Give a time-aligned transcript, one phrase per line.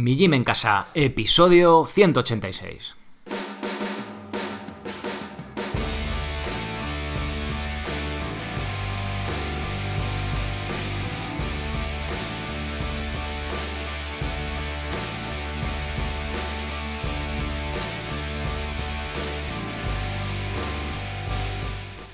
[0.00, 2.99] Mi Gym en Casa, episodio 186.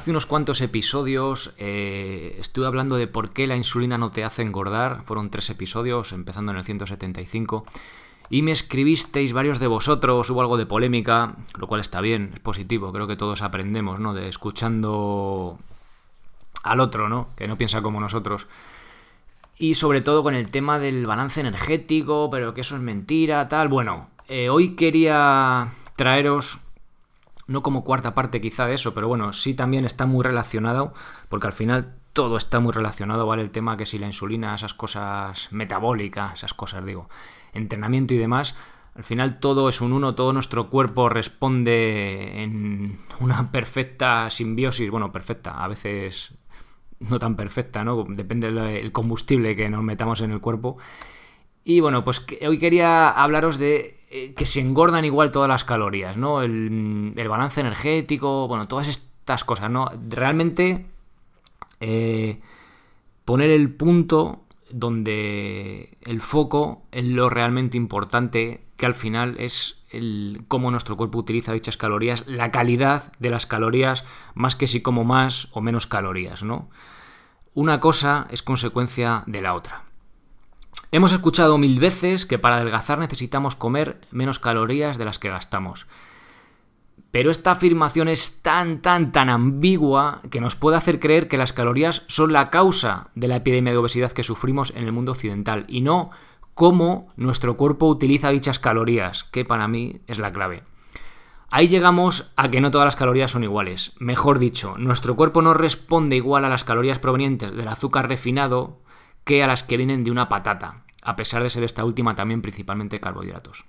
[0.00, 4.40] Hace unos cuantos episodios eh, estuve hablando de por qué la insulina no te hace
[4.40, 5.02] engordar.
[5.04, 7.66] Fueron tres episodios, empezando en el 175.
[8.30, 12.40] Y me escribisteis varios de vosotros, hubo algo de polémica, lo cual está bien, es
[12.40, 12.94] positivo.
[12.94, 14.14] Creo que todos aprendemos, ¿no?
[14.14, 15.58] De escuchando
[16.62, 17.28] al otro, ¿no?
[17.36, 18.46] Que no piensa como nosotros.
[19.58, 23.68] Y sobre todo con el tema del balance energético, pero que eso es mentira, tal.
[23.68, 26.60] Bueno, eh, hoy quería traeros
[27.50, 30.94] no como cuarta parte quizá de eso, pero bueno, sí también está muy relacionado,
[31.28, 33.42] porque al final todo está muy relacionado, ¿vale?
[33.42, 37.08] El tema que si la insulina, esas cosas metabólicas, esas cosas, digo,
[37.52, 38.54] entrenamiento y demás,
[38.94, 45.10] al final todo es un uno, todo nuestro cuerpo responde en una perfecta simbiosis, bueno,
[45.10, 46.34] perfecta, a veces
[47.00, 48.06] no tan perfecta, ¿no?
[48.08, 50.78] Depende del combustible que nos metamos en el cuerpo.
[51.64, 56.16] Y bueno, pues hoy quería hablaros de eh, que se engordan igual todas las calorías,
[56.16, 56.42] ¿no?
[56.42, 59.88] El, balance energético, bueno, todas estas cosas, ¿no?
[60.08, 60.86] Realmente
[61.78, 62.40] eh,
[63.24, 70.42] poner el punto donde el foco en lo realmente importante, que al final es el
[70.48, 74.04] cómo nuestro cuerpo utiliza dichas calorías, la calidad de las calorías,
[74.34, 76.68] más que si como más o menos calorías, ¿no?
[77.54, 79.84] Una cosa es consecuencia de la otra.
[80.92, 85.86] Hemos escuchado mil veces que para adelgazar necesitamos comer menos calorías de las que gastamos.
[87.12, 91.52] Pero esta afirmación es tan, tan, tan ambigua que nos puede hacer creer que las
[91.52, 95.64] calorías son la causa de la epidemia de obesidad que sufrimos en el mundo occidental
[95.68, 96.10] y no
[96.54, 100.64] cómo nuestro cuerpo utiliza dichas calorías, que para mí es la clave.
[101.50, 103.92] Ahí llegamos a que no todas las calorías son iguales.
[103.98, 108.78] Mejor dicho, nuestro cuerpo no responde igual a las calorías provenientes del azúcar refinado
[109.24, 112.42] que a las que vienen de una patata, a pesar de ser esta última también
[112.42, 113.64] principalmente carbohidratos.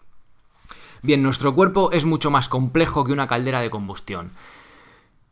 [1.01, 4.31] Bien, nuestro cuerpo es mucho más complejo que una caldera de combustión.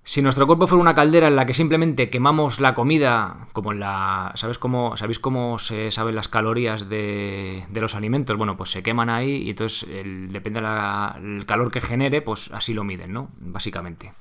[0.03, 3.79] Si nuestro cuerpo fuera una caldera en la que simplemente quemamos la comida, como en
[3.79, 4.31] la.
[4.33, 8.35] ¿Sabes cómo, ¿Sabéis cómo se saben las calorías de, los alimentos?
[8.35, 12.83] Bueno, pues se queman ahí y entonces depende del calor que genere, pues así lo
[12.83, 13.29] miden, ¿no?
[13.39, 14.13] Básicamente.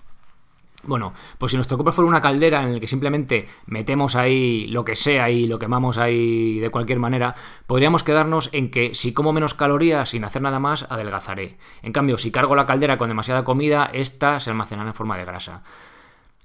[0.89, 4.87] Bueno, pues si nuestro cuerpo fuera una caldera en la que simplemente metemos ahí lo
[4.87, 7.35] que sea y lo quemamos ahí de cualquier manera,
[7.67, 11.59] podríamos quedarnos en que si como menos calorías sin hacer nada más, adelgazaré.
[11.83, 15.27] En cambio, si cargo la caldera con demasiada comida, esta se almacenará en forma de
[15.27, 15.63] grasa.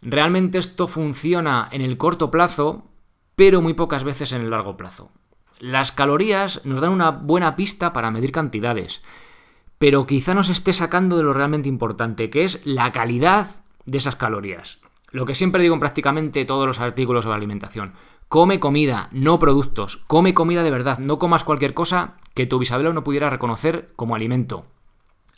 [0.01, 2.91] Realmente esto funciona en el corto plazo,
[3.37, 5.09] pero muy pocas veces en el largo plazo.
[5.59, 9.03] Las calorías nos dan una buena pista para medir cantidades,
[9.77, 14.15] pero quizá nos esté sacando de lo realmente importante, que es la calidad de esas
[14.15, 14.79] calorías.
[15.13, 17.93] Lo que siempre digo en prácticamente todos los artículos sobre alimentación.
[18.29, 19.97] Come comida, no productos.
[20.07, 20.97] Come comida de verdad.
[20.97, 24.65] No comas cualquier cosa que tu bisabuelo no pudiera reconocer como alimento.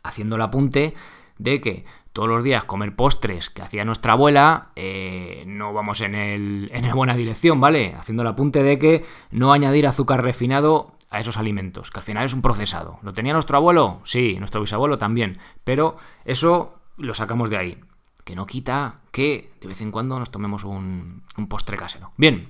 [0.02, 0.94] Haciendo el apunte
[1.38, 1.84] de que
[2.14, 6.88] todos los días comer postres que hacía nuestra abuela, eh, no vamos en, el, en
[6.88, 7.94] la buena dirección, ¿vale?
[7.98, 12.24] Haciendo el apunte de que no añadir azúcar refinado a esos alimentos, que al final
[12.24, 13.00] es un procesado.
[13.02, 14.00] ¿Lo tenía nuestro abuelo?
[14.06, 15.34] Sí, nuestro bisabuelo también,
[15.66, 17.78] pero eso lo sacamos de ahí
[18.26, 22.12] que no quita que de vez en cuando nos tomemos un, postre casero.
[22.18, 22.50] Bien.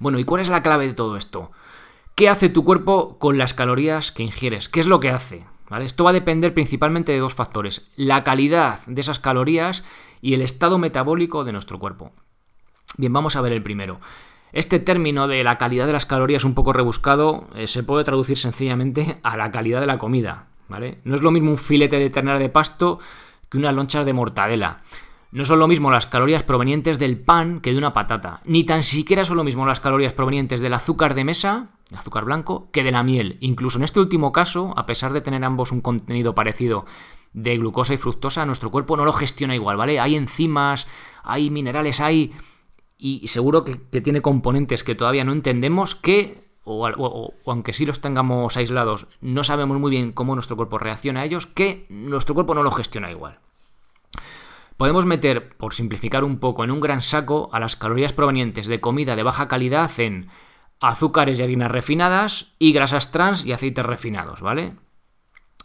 [0.00, 1.52] Bueno, ¿y cuál es la clave de todo esto?
[2.16, 4.68] ¿Qué hace tu cuerpo con las calorías que ingieres?
[4.68, 5.46] ¿Qué es lo que hace?
[5.68, 5.84] ¿Vale?
[5.84, 7.86] Esto va a depender principalmente de dos factores.
[7.94, 9.84] La calidad de esas calorías
[10.20, 12.12] y el estado metabólico de nuestro cuerpo.
[12.96, 14.00] Bien, vamos a ver el primero.
[14.52, 18.38] Este término de la calidad de las calorías un poco rebuscado eh, se puede traducir
[18.38, 20.98] sencillamente a la calidad de la comida, ¿vale?
[21.04, 23.00] No es lo mismo un filete de ternera de pasto
[23.48, 24.82] que unas lonchas de mortadela.
[25.34, 28.40] No son lo mismo las calorías provenientes del pan que de una patata.
[28.44, 32.24] Ni tan siquiera son lo mismo las calorías provenientes del azúcar de mesa, el azúcar
[32.24, 33.36] blanco, que de la miel.
[33.40, 36.86] Incluso en este último caso, a pesar de tener ambos un contenido parecido
[37.32, 39.98] de glucosa y fructosa, nuestro cuerpo no lo gestiona igual, ¿vale?
[39.98, 40.86] Hay enzimas,
[41.24, 42.32] hay minerales, hay...
[42.96, 48.56] Y seguro que, tiene componentes que todavía no entendemos que o, aunque sí los tengamos
[48.56, 52.62] aislados, no sabemos muy bien cómo nuestro cuerpo reacciona a ellos, que nuestro cuerpo no
[52.62, 53.38] lo gestiona igual.
[54.76, 58.80] Podemos meter, por simplificar un poco, en un gran saco a las calorías provenientes de
[58.80, 60.28] comida de baja calidad en
[60.80, 64.74] azúcares y harinas refinadas y grasas trans y aceites refinados, ¿vale?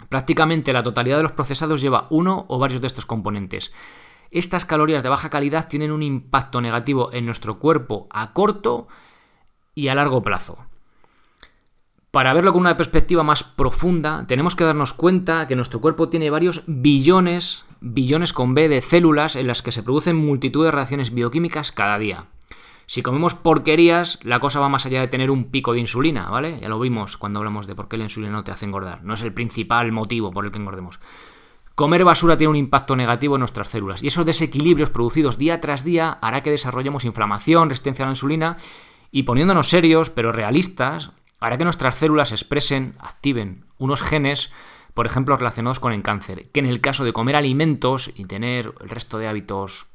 [0.09, 3.73] Prácticamente la totalidad de los procesados lleva uno o varios de estos componentes.
[4.31, 8.87] Estas calorías de baja calidad tienen un impacto negativo en nuestro cuerpo a corto
[9.73, 10.68] y a largo plazo.
[12.11, 16.31] Para verlo con una perspectiva más profunda, tenemos que darnos cuenta que nuestro cuerpo tiene
[16.31, 21.13] varios billones, billones con B de células en las que se producen multitud de reacciones
[21.13, 22.25] bioquímicas cada día.
[22.87, 26.59] Si comemos porquerías, la cosa va más allá de tener un pico de insulina, ¿vale?
[26.59, 29.03] Ya lo vimos cuando hablamos de por qué la insulina no te hace engordar.
[29.03, 30.99] No es el principal motivo por el que engordemos.
[31.75, 35.83] Comer basura tiene un impacto negativo en nuestras células y esos desequilibrios producidos día tras
[35.83, 38.57] día hará que desarrollemos inflamación, resistencia a la insulina
[39.11, 44.51] y poniéndonos serios pero realistas, hará que nuestras células expresen, activen unos genes,
[44.93, 48.73] por ejemplo, relacionados con el cáncer, que en el caso de comer alimentos y tener
[48.81, 49.87] el resto de hábitos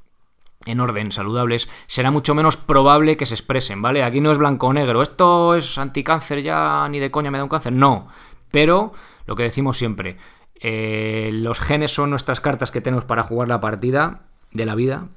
[0.67, 4.03] en orden, saludables, será mucho menos probable que se expresen, ¿vale?
[4.03, 7.45] Aquí no es blanco o negro, esto es anticáncer ya, ni de coña me da
[7.45, 8.09] un cáncer, no.
[8.51, 8.93] Pero,
[9.27, 10.17] lo que decimos siempre,
[10.55, 15.09] eh, los genes son nuestras cartas que tenemos para jugar la partida de la vida,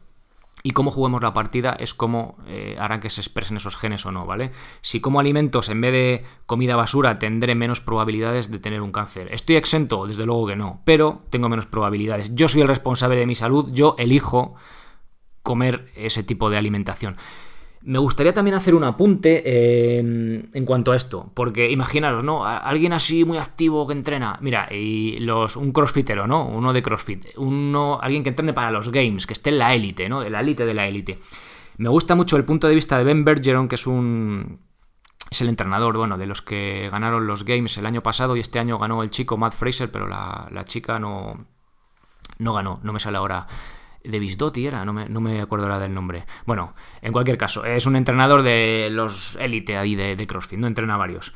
[0.68, 4.12] y cómo juguemos la partida es cómo eh, harán que se expresen esos genes o
[4.12, 4.52] no, ¿vale?
[4.82, 9.30] Si como alimentos en vez de comida basura tendré menos probabilidades de tener un cáncer.
[9.32, 10.06] ¿Estoy exento?
[10.06, 12.36] Desde luego que no, pero tengo menos probabilidades.
[12.36, 14.56] Yo soy el responsable de mi salud, yo elijo
[15.42, 17.16] comer ese tipo de alimentación.
[17.88, 22.46] Me gustaría también hacer un apunte eh, en cuanto a esto, porque imaginaros, ¿no?
[22.46, 26.46] Alguien así muy activo que entrena, mira, y los, un crossfitero, ¿no?
[26.50, 30.10] Uno de crossfit, uno, alguien que entrene para los games, que esté en la élite,
[30.10, 30.20] ¿no?
[30.20, 31.18] De la élite de la élite.
[31.78, 34.60] Me gusta mucho el punto de vista de Ben Bergeron, que es un,
[35.32, 38.60] es el entrenador, bueno, de los que ganaron los Games el año pasado y este
[38.60, 41.46] año ganó el chico Matt Fraser, pero la, la chica no,
[42.38, 43.48] no ganó, no me sale ahora
[44.08, 46.26] de Bisdotti era, no me, no me acuerdo ahora del nombre.
[46.46, 50.68] Bueno, en cualquier caso, es un entrenador de los élite ahí de, de, CrossFit, no
[50.68, 51.34] entrena varios.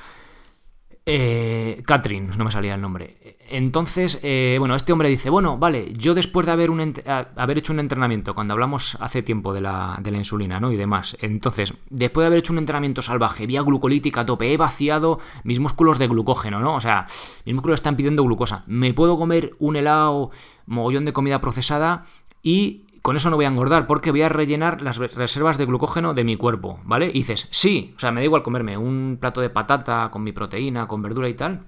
[1.04, 3.18] Eh, Catherine, no me salía el nombre.
[3.50, 6.94] Entonces, eh, bueno, este hombre dice, bueno, vale, yo después de haber, un,
[7.36, 10.72] haber hecho un entrenamiento, cuando hablamos hace tiempo de la, de la, insulina, ¿no?
[10.72, 14.58] Y demás, entonces, después de haber hecho un entrenamiento salvaje, vía glucolítica a tope, he
[14.58, 16.76] vaciado mis músculos de glucógeno, ¿no?
[16.76, 17.08] O sea,
[17.46, 18.64] mis músculos están pidiendo glucosa.
[18.68, 20.30] ¿Me puedo comer un helado,
[20.68, 22.06] mogollón de comida procesada
[22.42, 26.14] y con eso no voy a engordar porque voy a rellenar las reservas de glucógeno
[26.14, 27.08] de mi cuerpo, ¿vale?
[27.08, 30.32] Y dices, sí, o sea, me da igual comerme un plato de patata con mi
[30.32, 31.64] proteína, con verdura y tal,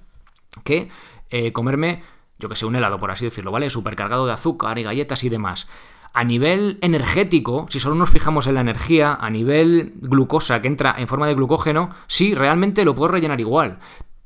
[0.64, 0.90] que
[1.32, 2.04] eh, comerme,
[2.38, 3.70] yo que sé, un helado, por así decirlo, ¿vale?
[3.70, 5.68] Supercargado de azúcar y galletas y demás.
[6.14, 10.94] A nivel energético, si solo nos fijamos en la energía, a nivel glucosa que entra
[11.00, 13.80] en forma de glucógeno, sí, realmente lo puedo rellenar igual.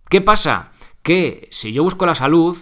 [0.10, 0.72] ¿Qué pasa?
[1.02, 2.58] Que si yo busco la salud,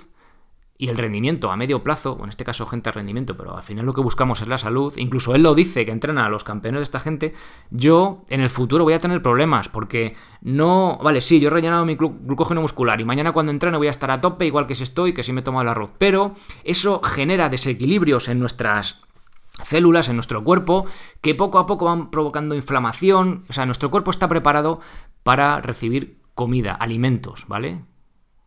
[0.78, 3.64] y el rendimiento a medio plazo, o en este caso gente a rendimiento, pero al
[3.64, 6.44] final lo que buscamos es la salud, incluso él lo dice que entrena a los
[6.44, 7.34] campeones de esta gente,
[7.72, 11.86] yo en el futuro voy a tener problemas, porque no, vale, sí, yo he rellenado
[11.86, 14.84] mi glucógeno muscular y mañana cuando entreno voy a estar a tope igual que si
[14.84, 16.34] estoy, que si me he tomado el arroz, pero
[16.66, 19.02] eso genera desequilibrios en nuestras
[19.64, 20.86] células en nuestro cuerpo
[21.22, 24.82] que poco a poco van provocando inflamación, o sea, nuestro cuerpo está preparado
[25.24, 27.82] para recibir comida, alimentos, ¿vale?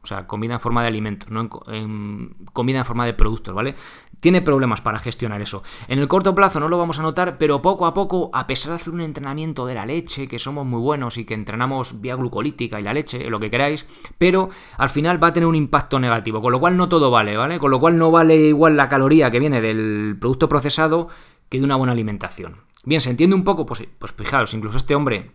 [0.08, 3.74] O sea, comida en forma de alimentos, no en, comida en forma de productos, ¿vale?
[4.20, 5.62] Tiene problemas para gestionar eso.
[5.86, 8.70] En el corto plazo no lo vamos a notar, pero poco a poco, a pesar
[8.70, 12.14] de hacer un entrenamiento de la leche, que somos muy buenos y que entrenamos vía
[12.14, 13.84] glucolítica y la leche, lo que queráis,
[14.16, 14.48] pero
[14.78, 17.58] al final va a tener un impacto negativo, con lo cual no todo vale, ¿vale?
[17.58, 21.08] Con lo cual no vale igual la caloría que viene del producto procesado
[21.50, 22.56] que de una buena alimentación.
[22.84, 25.32] Bien, se entiende un poco, pues, pues fijaros, incluso este hombre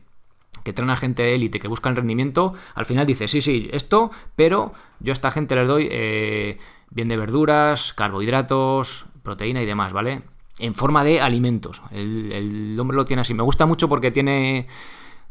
[0.64, 3.70] que trae una gente de élite que busca el rendimiento, al final dice, sí, sí,
[3.72, 6.58] esto, pero yo a esta gente les doy eh,
[6.90, 10.22] bien de verduras, carbohidratos, proteína y demás, ¿vale?
[10.60, 11.82] En forma de alimentos.
[11.92, 13.34] El, hombre lo tiene así.
[13.34, 14.68] Me gusta mucho porque tiene...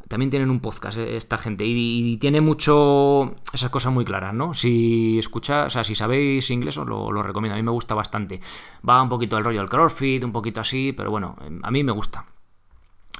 [0.08, 4.52] También tienen un podcast eh, esta gente y, tiene mucho esas cosas muy claras, ¿no?
[4.52, 7.94] Si escucha, o sea, si sabéis inglés os lo, lo, recomiendo, a mí me gusta
[7.94, 8.40] bastante.
[8.86, 11.92] Va un poquito el rollo del CrossFit, un poquito así, pero bueno, a mí me
[11.92, 12.26] gusta.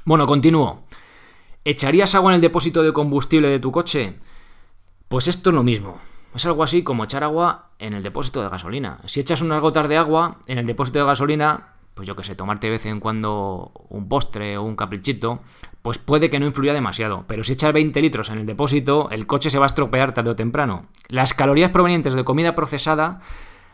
[0.05, 0.83] Bueno, continúo.
[1.65, 4.15] ¿Echarías agua en el depósito de combustible de tu coche?
[5.07, 5.97] Pues esto es lo mismo.
[6.35, 8.99] Es algo así como echar agua en el depósito de gasolina.
[9.05, 12.35] Si echas unas gotas de agua en el depósito de gasolina, pues yo que sé,
[12.35, 15.39] tomarte de vez en cuando un postre o un caprichito,
[15.81, 17.23] pues puede que no influya demasiado.
[17.27, 20.31] Pero si echas 20 litros en el depósito, el coche se va a estropear tarde
[20.31, 20.87] o temprano.
[21.07, 23.21] Las calorías provenientes de comida procesada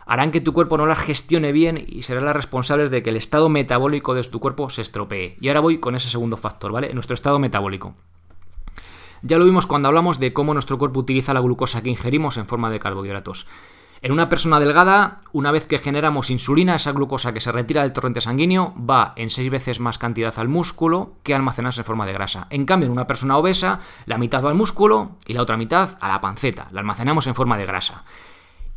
[0.10, 3.16] harán que tu cuerpo no las gestione bien y serán las responsables de que el
[3.16, 5.38] estado metabólico de tu cuerpo se estropee.
[5.40, 6.92] Y ahora voy con ese segundo factor, ¿vale?
[6.96, 7.94] Nuestro estado metabólico.
[9.22, 12.48] Ya lo vimos cuando hablamos de cómo nuestro cuerpo utiliza la glucosa que ingerimos en
[12.48, 13.46] forma de carbohidratos.
[14.02, 17.94] En una persona delgada, una vez que generamos insulina, esa glucosa que se retira del
[17.94, 22.14] torrente sanguíneo va en seis veces más cantidad al músculo que almacenarse en forma de
[22.14, 22.48] grasa.
[22.50, 25.98] En cambio, en una persona obesa, la mitad va al músculo y la otra mitad
[26.00, 26.70] a la panceta.
[26.72, 28.06] La almacenamos en forma de grasa.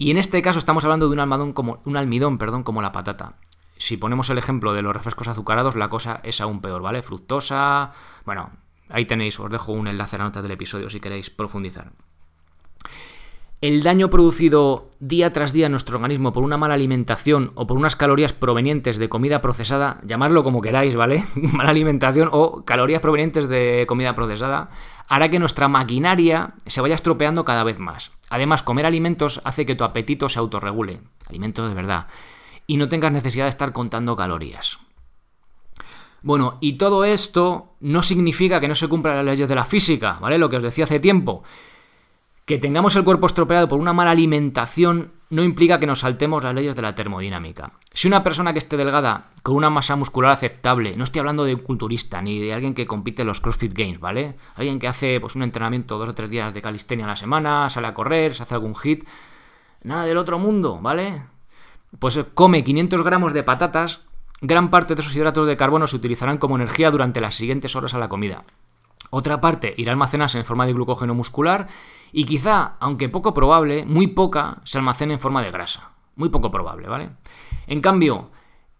[0.03, 2.91] Y en este caso estamos hablando de un almidón como, un almidón, perdón, como la
[2.91, 3.37] patata.
[3.77, 7.03] Si ponemos el ejemplo de los refrescos azucarados, la cosa es aún peor, ¿vale?
[7.03, 7.93] Fructosa.
[8.25, 8.51] Bueno,
[8.89, 11.93] ahí tenéis, os dejo un enlace a la nota del episodio si queréis profundizar.
[13.62, 17.76] El daño producido día tras día en nuestro organismo por una mala alimentación o por
[17.76, 21.25] unas calorías provenientes de comida procesada, llamarlo como queráis, ¿vale?
[21.37, 24.71] mala alimentación o calorías provenientes de comida procesada,
[25.07, 28.11] hará que nuestra maquinaria se vaya estropeando cada vez más.
[28.31, 32.09] Además, comer alimentos hace que tu apetito se autorregule, alimentos de verdad,
[32.66, 34.81] y no tengas necesidad de estar contando calorías.
[36.23, 40.19] Bueno, y todo esto no significa que no se cumplan las leyes de la física,
[40.21, 40.38] ¿vale?
[40.38, 41.45] Lo que os decía hace tiempo.
[42.53, 46.55] Que tengamos el cuerpo estropeado por una mala alimentación no implica que nos saltemos las
[46.55, 47.73] leyes de la termodinámica.
[47.95, 51.55] Si una persona que esté delgada, con una masa muscular aceptable, no estoy hablando de
[51.55, 54.37] un culturista ni de alguien que compite en los CrossFit Games, ¿vale?
[54.57, 57.71] Alguien que hace pues, un entrenamiento dos o tres días de calistenia a la semana,
[57.71, 59.09] sale a correr, se hace algún hit,
[59.83, 61.23] nada del otro mundo, ¿vale?
[61.99, 64.03] Pues come 500 gramos de patatas,
[64.43, 67.95] gran parte de esos hidratos de carbono se utilizarán como energía durante las siguientes horas
[67.95, 68.45] a la comida.
[69.09, 71.69] Otra parte irá almacenarse en forma de glucógeno muscular
[72.12, 75.92] y quizá, aunque poco probable, muy poca se almacene en forma de grasa.
[76.14, 77.11] Muy poco probable, ¿vale?
[77.66, 78.31] En cambio,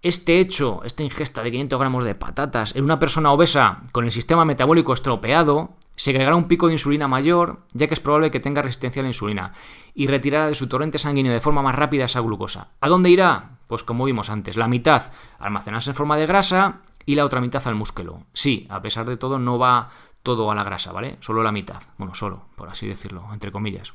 [0.03, 4.11] este hecho, esta ingesta de 500 gramos de patatas en una persona obesa con el
[4.11, 8.63] sistema metabólico estropeado, segregará un pico de insulina mayor, ya que es probable que tenga
[8.63, 9.53] resistencia a la insulina,
[9.95, 12.69] y retirará de su torrente sanguíneo de forma más rápida esa glucosa.
[12.81, 13.59] ¿A dónde irá?
[13.67, 17.67] Pues como vimos antes, la mitad almacenarse en forma de grasa y la otra mitad
[17.67, 18.25] al músculo.
[18.33, 19.91] Sí, a pesar de todo, no va
[20.23, 21.17] todo a la grasa, ¿vale?
[21.21, 21.83] Solo la mitad.
[21.99, 23.93] Bueno, solo, por así decirlo, entre comillas.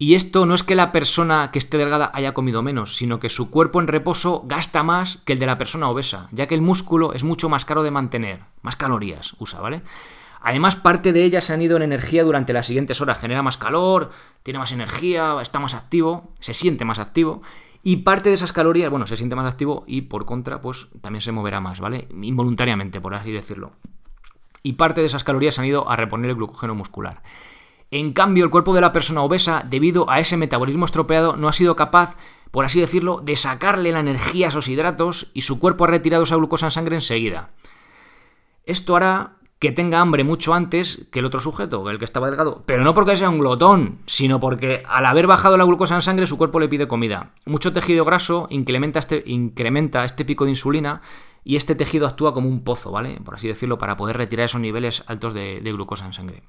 [0.00, 3.28] Y esto no es que la persona que esté delgada haya comido menos, sino que
[3.28, 6.62] su cuerpo en reposo gasta más que el de la persona obesa, ya que el
[6.62, 9.82] músculo es mucho más caro de mantener, más calorías usa, ¿vale?
[10.40, 13.58] Además, parte de ellas se han ido en energía durante las siguientes horas, genera más
[13.58, 14.10] calor,
[14.44, 17.42] tiene más energía, está más activo, se siente más activo,
[17.82, 21.22] y parte de esas calorías, bueno, se siente más activo y por contra, pues también
[21.22, 22.06] se moverá más, ¿vale?
[22.22, 23.72] Involuntariamente, por así decirlo
[24.68, 27.22] y parte de esas calorías han ido a reponer el glucógeno muscular.
[27.90, 31.54] En cambio, el cuerpo de la persona obesa, debido a ese metabolismo estropeado, no ha
[31.54, 32.18] sido capaz,
[32.50, 36.24] por así decirlo, de sacarle la energía a esos hidratos y su cuerpo ha retirado
[36.24, 37.48] esa glucosa en sangre enseguida.
[38.66, 42.62] Esto hará que tenga hambre mucho antes que el otro sujeto, el que estaba delgado.
[42.66, 46.26] Pero no porque sea un glotón, sino porque al haber bajado la glucosa en sangre
[46.26, 47.30] su cuerpo le pide comida.
[47.44, 51.02] Mucho tejido graso incrementa este, incrementa este pico de insulina
[51.42, 53.18] y este tejido actúa como un pozo, ¿vale?
[53.24, 56.42] Por así decirlo, para poder retirar esos niveles altos de, glucosa en sangre.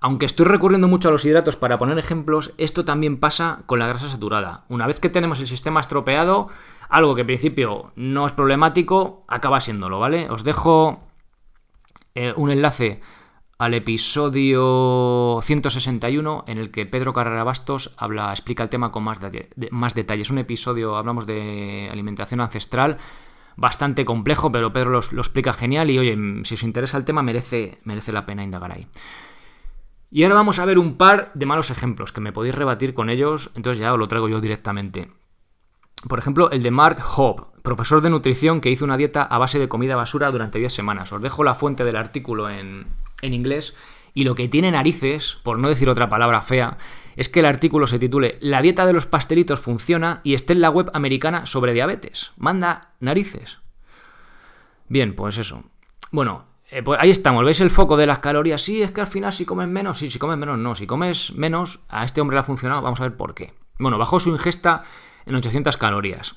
[0.00, 3.86] Aunque estoy recurriendo mucho a los hidratos para poner ejemplos, esto también pasa con la
[3.88, 4.64] grasa saturada.
[4.68, 6.48] Una vez que tenemos el sistema estropeado,
[6.88, 10.28] algo que en principio no es problemático, acaba siéndolo, ¿vale?
[10.30, 11.02] Os dejo
[12.14, 13.00] eh, un enlace
[13.58, 19.18] al episodio 161 en el que Pedro Carrera Bastos habla, explica el tema con más,
[19.70, 20.30] más detalles.
[20.30, 22.98] Un episodio, hablamos de alimentación ancestral,
[23.56, 27.78] bastante complejo, pero Pedro lo, explica genial y oye, si os interesa el tema merece,
[27.84, 28.86] merece la pena indagar ahí.
[30.10, 33.10] Y ahora vamos a ver un par de malos ejemplos que me podéis rebatir con
[33.10, 35.08] ellos, entonces ya os lo traigo yo directamente.
[36.08, 39.58] Por ejemplo, el de Mark Hobb, profesor de nutrición que hizo una dieta a base
[39.58, 41.12] de comida basura durante 10 semanas.
[41.12, 42.86] Os dejo la fuente del artículo en,
[43.22, 43.74] en inglés.
[44.12, 46.78] Y lo que tiene narices, por no decir otra palabra fea,
[47.16, 50.60] es que el artículo se titule La dieta de los pastelitos funciona y esté en
[50.60, 52.32] la web americana sobre diabetes.
[52.36, 53.58] Manda narices.
[54.88, 55.64] Bien, pues eso.
[56.12, 57.44] Bueno, eh, pues ahí estamos.
[57.44, 58.62] ¿Veis el foco de las calorías?
[58.62, 60.74] Sí, es que al final si comes menos, sí, si comes menos, no.
[60.74, 62.82] Si comes menos, a este hombre le ha funcionado.
[62.82, 63.54] Vamos a ver por qué.
[63.78, 64.84] Bueno, bajó su ingesta
[65.26, 66.36] en 800 calorías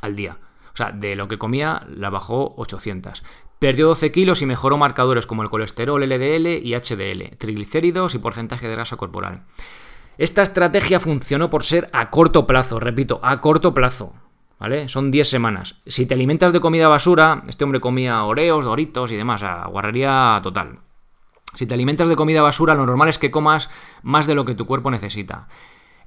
[0.00, 0.38] al día.
[0.72, 3.22] O sea, de lo que comía la bajó 800.
[3.58, 8.66] Perdió 12 kilos y mejoró marcadores como el colesterol LDL y HDL, triglicéridos y porcentaje
[8.66, 9.44] de grasa corporal.
[10.18, 14.14] Esta estrategia funcionó por ser a corto plazo, repito, a corto plazo.
[14.62, 14.88] ¿vale?
[14.88, 15.80] Son 10 semanas.
[15.86, 20.38] Si te alimentas de comida basura, este hombre comía oreos, doritos y demás, a guarrería
[20.42, 20.78] total.
[21.54, 23.70] Si te alimentas de comida basura, lo normal es que comas
[24.02, 25.48] más de lo que tu cuerpo necesita.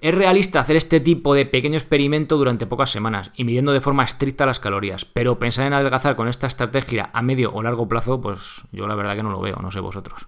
[0.02, 4.04] Es realista hacer este tipo de pequeño experimento durante pocas semanas y midiendo de forma
[4.04, 8.22] estricta las calorías, pero pensar en adelgazar con esta estrategia a medio o largo plazo,
[8.22, 10.28] pues yo la verdad que no lo veo, no sé vosotros.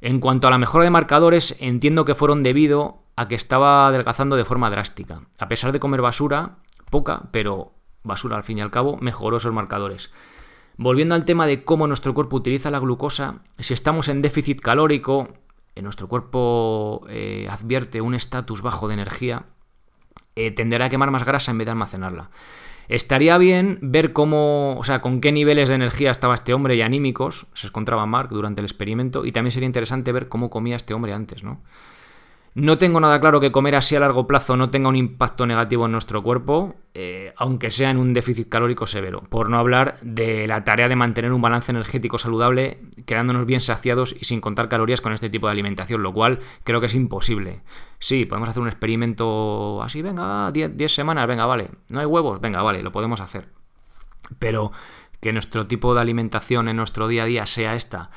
[0.00, 4.36] En cuanto a la mejora de marcadores, entiendo que fueron debido a que estaba adelgazando
[4.36, 5.22] de forma drástica.
[5.38, 6.56] A pesar de comer basura,
[6.90, 10.10] poca, pero basura al fin y al cabo, mejoró esos marcadores.
[10.76, 15.28] Volviendo al tema de cómo nuestro cuerpo utiliza la glucosa, si estamos en déficit calórico,
[15.76, 19.44] en nuestro cuerpo eh, advierte un estatus bajo de energía,
[20.34, 22.30] eh, tenderá a quemar más grasa en vez de almacenarla.
[22.88, 26.82] Estaría bien ver cómo, o sea, con qué niveles de energía estaba este hombre y
[26.82, 30.94] anímicos se encontraba Mark durante el experimento y también sería interesante ver cómo comía este
[30.94, 31.62] hombre antes, ¿no?
[32.56, 35.84] No tengo nada claro que comer así a largo plazo no tenga un impacto negativo
[35.84, 39.20] en nuestro cuerpo, eh, aunque sea en un déficit calórico severo.
[39.28, 44.16] Por no hablar de la tarea de mantener un balance energético saludable, quedándonos bien saciados
[44.18, 47.60] y sin contar calorías con este tipo de alimentación, lo cual creo que es imposible.
[47.98, 51.68] Sí, podemos hacer un experimento así, venga, 10 semanas, venga, vale.
[51.90, 53.50] No hay huevos, venga, vale, lo podemos hacer.
[54.38, 54.72] Pero
[55.20, 58.10] que nuestro tipo de alimentación en nuestro día a día sea esta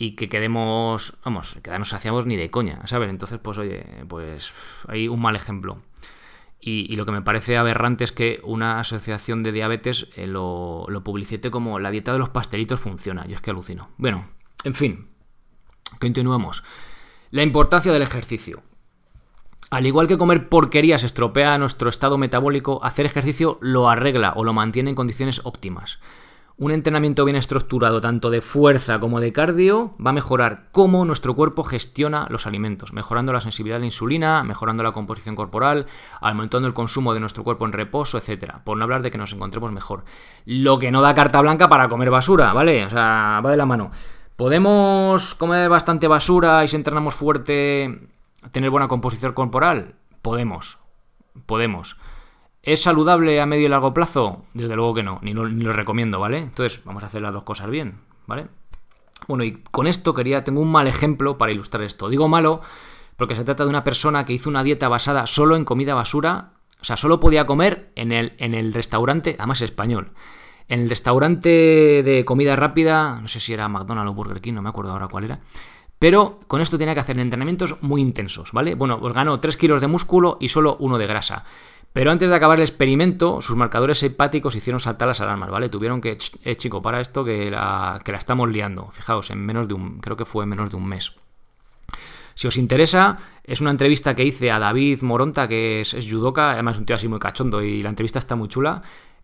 [0.00, 3.10] y que quedemos, vamos, quedarnos saciamos ni de coña, ¿sabes?
[3.10, 4.52] Entonces, pues oye, pues
[4.86, 5.78] hay un mal ejemplo.
[6.60, 11.02] Y, lo que me parece aberrante es que una asociación de diabetes eh, lo, lo,
[11.02, 13.26] publicite como la dieta de los pastelitos funciona.
[13.26, 13.88] Yo es que alucino.
[13.96, 14.28] Bueno,
[14.64, 15.08] en fin,
[15.98, 16.62] continuemos.
[17.30, 18.62] La importancia del ejercicio.
[19.70, 24.52] Al igual que comer porquerías estropea nuestro estado metabólico, hacer ejercicio lo arregla o lo
[24.52, 25.98] mantiene en condiciones óptimas.
[26.60, 31.36] Un entrenamiento bien estructurado, tanto de fuerza como de cardio, va a mejorar cómo nuestro
[31.36, 35.86] cuerpo gestiona los alimentos, mejorando la sensibilidad a la insulina, mejorando la composición corporal,
[36.20, 38.56] aumentando el consumo de nuestro cuerpo en reposo, etc.
[38.64, 40.02] Por no hablar de que nos encontremos mejor.
[40.46, 42.86] Lo que no da carta blanca para comer basura, ¿vale?
[42.86, 43.92] O sea, va de la mano.
[44.34, 48.00] ¿Podemos comer bastante basura y si entrenamos fuerte
[48.50, 49.94] tener buena composición corporal?
[50.22, 50.78] Podemos.
[51.46, 51.98] Podemos.
[52.68, 54.44] ¿Es saludable a medio y largo plazo?
[54.52, 56.36] Desde luego que no, ni lo, recomiendo, ¿vale?
[56.36, 58.48] Entonces, vamos a hacer las dos cosas bien, ¿vale?
[59.26, 62.10] Bueno, y con esto quería, tengo un mal ejemplo para ilustrar esto.
[62.10, 62.60] Digo malo
[63.16, 66.50] porque se trata de una persona que hizo una dieta basada solo en comida basura,
[66.78, 70.12] o sea, solo podía comer en el, en el restaurante, además español,
[70.68, 74.60] en el restaurante de comida rápida, no sé si era McDonald's o Burger King, no
[74.60, 75.40] me acuerdo ahora cuál era,
[75.98, 78.74] pero con esto tenía que hacer entrenamientos muy intensos, ¿vale?
[78.74, 81.44] Bueno, pues ganó 3 kilos de músculo y solo uno de grasa.
[81.92, 85.68] Pero antes de acabar el experimento, sus marcadores hepáticos hicieron saltar las alarmas, ¿vale?
[85.68, 88.90] Tuvieron que, eh, chico, para esto que la, que la estamos liando.
[88.92, 91.16] Fijaos, en menos de un, creo que fue en menos de un mes.
[92.34, 96.52] Si os interesa, es una entrevista que hice a David Moronta, que es, es judoka,
[96.52, 98.82] además es un tío así muy cachondo y la entrevista está muy chula.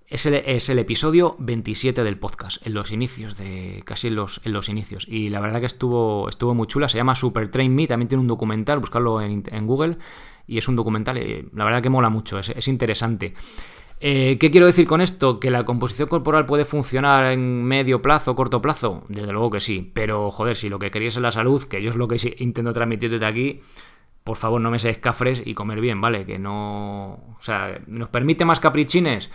[0.08, 3.82] Es el, es el, episodio 27 del podcast, en los inicios de.
[3.86, 5.06] casi en los, en los inicios.
[5.08, 6.88] Y la verdad que estuvo, estuvo muy chula.
[6.88, 9.96] Se llama Super Train Me, también tiene un documental, buscarlo en, en Google
[10.46, 13.34] y es un documental, eh, la verdad que mola mucho, es, interesante.
[14.00, 15.40] Eh, ¿Qué quiero decir con esto?
[15.40, 19.04] ¿Que la composición corporal puede funcionar en medio plazo, corto plazo?
[19.08, 21.90] Desde luego que sí, pero joder, si lo que queréis es la salud, que yo
[21.90, 23.60] es lo que intento transmitir desde aquí,
[24.24, 26.26] por favor no me seáis cafres y comer bien, ¿vale?
[26.26, 27.12] Que no...
[27.38, 29.30] O sea, ¿nos permite más caprichines?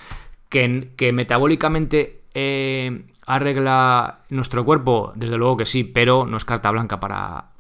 [0.50, 6.72] Que, que metabólicamente eh, arregla nuestro cuerpo, desde luego que sí, pero no es carta
[6.72, 7.52] blanca para,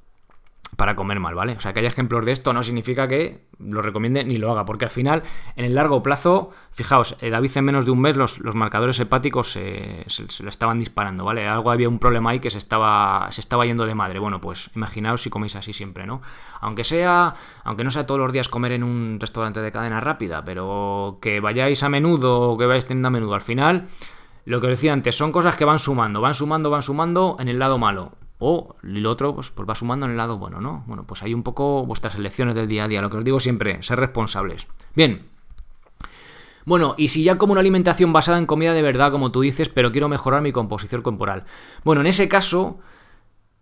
[0.79, 1.57] para comer mal, ¿vale?
[1.57, 4.63] O sea, que haya ejemplos de esto no significa que lo recomiende ni lo haga,
[4.63, 5.23] porque al final,
[5.57, 9.51] en el largo plazo, fijaos, eh, David en menos de un mes los, marcadores hepáticos
[9.51, 11.45] se, se, lo estaban disparando, ¿vale?
[11.45, 14.19] Algo había un problema ahí que se estaba, se estaba yendo de madre.
[14.19, 16.21] Bueno, pues imaginaos si coméis así siempre, ¿no?
[16.61, 20.45] Aunque sea, aunque no sea todos los días comer en un restaurante de cadena rápida,
[20.45, 23.89] pero que vayáis a menudo o que vayáis teniendo a menudo, al final,
[24.45, 27.49] lo que os decía antes, son cosas que van sumando, van sumando, van sumando en
[27.49, 30.84] el lado malo o lo otro pues, pues, va sumando en el lado bueno, ¿no?
[30.88, 33.39] Bueno, pues hay un poco vuestras elecciones del día a día, lo que os digo
[33.39, 34.65] siempre, ser responsables.
[34.95, 35.28] Bien.
[36.65, 39.69] Bueno, y si ya como una alimentación basada en comida de verdad, como tú dices,
[39.69, 41.43] pero quiero mejorar mi composición corporal.
[41.84, 42.80] Bueno, en ese caso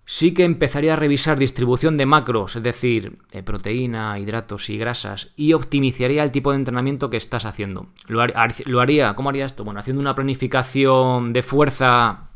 [0.05, 5.31] sí que empezaría a revisar distribución de macros, es decir, eh, proteína, hidratos y grasas,
[5.35, 7.87] y optimizaría el tipo de entrenamiento que estás haciendo.
[8.07, 8.25] Lo,
[8.65, 9.63] lo haría, ¿cómo haría esto?
[9.63, 12.27] Bueno, haciendo una planificación de fuerza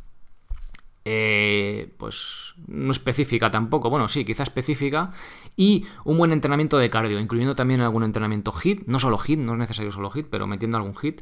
[1.04, 5.12] eh, pues no específica tampoco, bueno, sí, quizá específica,
[5.58, 9.54] y un buen entrenamiento de cardio, incluyendo también algún entrenamiento HIT, no solo HIT, no
[9.54, 11.22] es necesario solo HIT, pero metiendo algún HIT.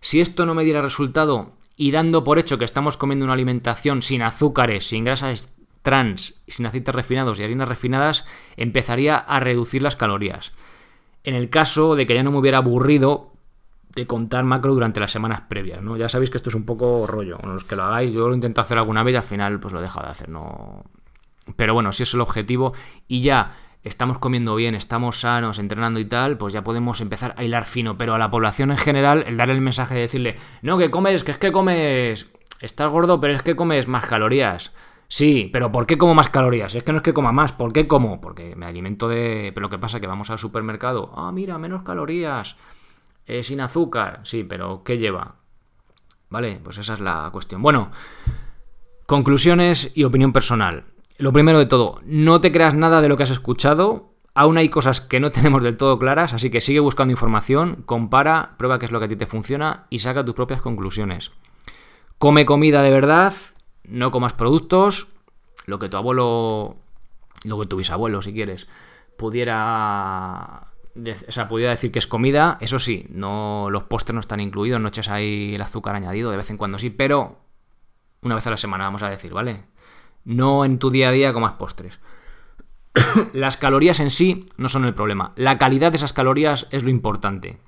[0.00, 4.02] Si esto no me diera resultado y dando por hecho que estamos comiendo una alimentación
[4.02, 9.96] sin azúcares, sin grasas trans, sin aceites refinados y harinas refinadas, empezaría a reducir las
[9.96, 10.52] calorías.
[11.24, 13.33] En el caso de que ya no me hubiera aburrido
[13.94, 15.96] de contar macro durante las semanas previas, ¿no?
[15.96, 17.38] Ya sabéis que esto es un poco rollo.
[17.44, 19.80] Los que lo hagáis, yo lo intento hacer alguna vez y al final pues lo
[19.80, 20.84] he dejado de hacer, no.
[21.56, 22.72] Pero bueno, si es el objetivo
[23.06, 23.52] y ya
[23.84, 27.96] estamos comiendo bien, estamos sanos, entrenando y tal, pues ya podemos empezar a hilar fino.
[27.96, 31.22] Pero a la población en general, el darle el mensaje de decirle, no, que comes,
[31.22, 32.28] que es que comes,
[32.60, 34.72] estás gordo, pero es que comes más calorías.
[35.06, 36.74] Sí, pero ¿por qué como más calorías?
[36.74, 38.20] Es que no es que coma más, ¿por qué como?
[38.20, 39.52] Porque me alimento de...
[39.54, 42.56] Pero lo que pasa es que vamos al supermercado, ah, mira, menos calorías,
[43.26, 45.36] eh, sin azúcar, sí, pero ¿qué lleva?
[46.30, 46.60] ¿Vale?
[46.62, 47.62] Pues esa es la cuestión.
[47.62, 47.90] Bueno,
[49.06, 50.84] conclusiones y opinión personal.
[51.16, 54.10] Lo primero de todo, no te creas nada de lo que has escuchado.
[54.34, 58.54] Aún hay cosas que no tenemos del todo claras, así que sigue buscando información, compara,
[58.58, 61.30] prueba qué es lo que a ti te funciona y saca tus propias conclusiones.
[62.18, 63.34] Come comida de verdad,
[63.84, 65.08] no comas productos,
[65.66, 66.76] lo que tu abuelo,
[67.44, 68.66] lo que tu bisabuelo, si quieres,
[69.16, 72.58] pudiera, o sea, pudiera decir que es comida.
[72.60, 76.36] Eso sí, no los postres no están incluidos, no eches ahí el azúcar añadido, de
[76.36, 77.38] vez en cuando sí, pero
[78.22, 79.64] una vez a la semana, vamos a decir, ¿vale?
[80.24, 81.98] No en tu día a día comas postres.
[83.32, 85.32] Las calorías en sí no son el problema.
[85.36, 87.58] La calidad de esas calorías es lo importante.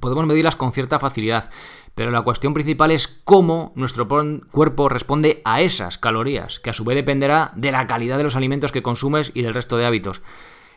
[0.00, 1.50] Podemos medirlas con cierta facilidad,
[1.94, 4.06] pero la cuestión principal es cómo nuestro
[4.50, 8.36] cuerpo responde a esas calorías, que a su vez dependerá de la calidad de los
[8.36, 10.22] alimentos que consumes y del resto de hábitos.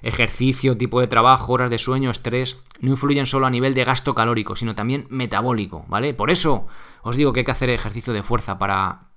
[0.02, 4.16] Ejercicio, tipo de trabajo, horas de sueño, estrés, no influyen solo a nivel de gasto
[4.16, 6.14] calórico, sino también metabólico, ¿vale?
[6.14, 6.68] Por eso
[7.02, 9.10] os digo que hay que hacer ejercicio de fuerza para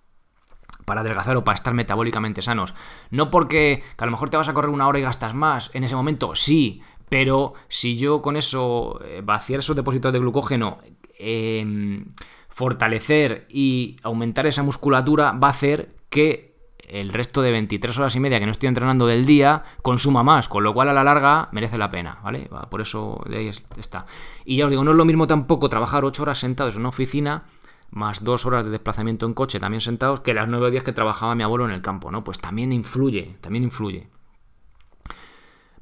[0.84, 2.74] para adelgazar o para estar metabólicamente sanos.
[3.10, 5.70] No porque que a lo mejor te vas a correr una hora y gastas más
[5.74, 10.78] en ese momento, sí, pero si yo con eso eh, vaciar esos depósitos de glucógeno
[11.24, 12.06] Em,
[12.48, 16.51] fortalecer y aumentar esa musculatura va a hacer que
[16.88, 20.48] el resto de 23 horas y media que no estoy entrenando del día consuma más,
[20.48, 22.50] con lo cual a la larga merece la pena, ¿vale?
[22.70, 24.06] Por eso de ahí está.
[24.44, 26.90] Y ya os digo, no es lo mismo tampoco trabajar 8 horas sentados en una
[26.90, 27.44] oficina
[27.90, 31.34] más 2 horas de desplazamiento en coche también sentados que las 9 días que trabajaba
[31.34, 32.24] mi abuelo en el campo, ¿no?
[32.24, 34.08] Pues también influye, también influye.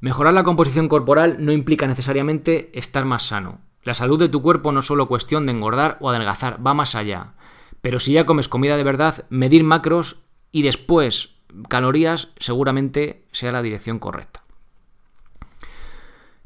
[0.01, 3.59] Mejorar la composición corporal no implica necesariamente estar más sano.
[3.83, 6.95] La salud de tu cuerpo no es solo cuestión de engordar o adelgazar, va más
[6.95, 7.33] allá.
[7.81, 10.17] Pero si ya comes comida de verdad, medir macros
[10.51, 11.35] y después
[11.67, 14.41] calorías seguramente sea la dirección correcta.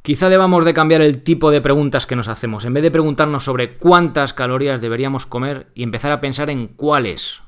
[0.02, 2.64] Quizá debamos de cambiar el tipo de preguntas que nos hacemos.
[2.66, 7.42] En vez de preguntarnos sobre cuántas calorías deberíamos comer y empezar a pensar en cuáles.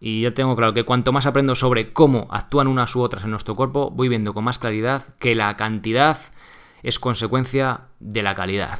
[0.00, 3.30] Y yo tengo claro que cuanto más aprendo sobre cómo actúan unas u otras en
[3.30, 6.18] nuestro cuerpo, voy viendo con más claridad que la cantidad
[6.82, 8.78] es consecuencia de la calidad.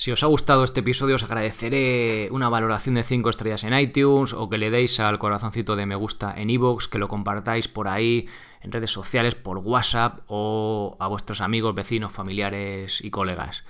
[0.00, 4.32] Si os ha gustado este episodio os agradeceré una valoración de 5 estrellas en iTunes
[4.32, 7.86] o que le deis al corazoncito de me gusta en iVoox, que lo compartáis por
[7.86, 8.26] ahí
[8.62, 13.62] en redes sociales, por WhatsApp o a vuestros amigos, vecinos, familiares y colegas.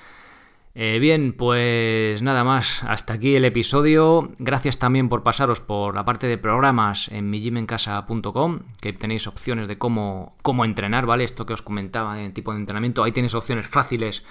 [0.77, 4.31] Eh, bien, pues nada más, hasta aquí el episodio.
[4.39, 9.79] Gracias también por pasaros por la parte de programas en mijimencasa.com, que tenéis opciones de
[9.79, 11.25] cómo, cómo entrenar, ¿vale?
[11.25, 14.23] Esto que os comentaba en tipo de entrenamiento, ahí tenéis opciones fáciles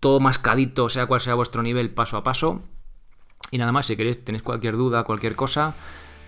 [0.00, 2.62] todo mascadito, sea cual sea vuestro nivel, paso a paso.
[3.50, 5.74] Y nada más, si queréis, tenéis cualquier duda, cualquier cosa,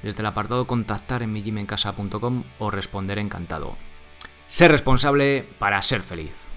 [0.02, 3.76] desde el apartado contactar en mijimencasa.com os responderé encantado.
[4.48, 6.49] Ser responsable para ser feliz.